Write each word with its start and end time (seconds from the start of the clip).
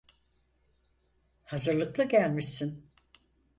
Hazırlıklı 1.43 2.03
gelmişsin. 2.03 2.89